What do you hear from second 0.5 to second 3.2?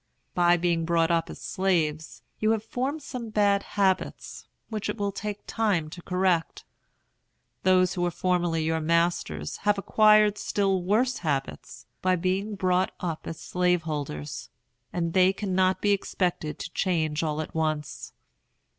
being brought up as slaves, you have formed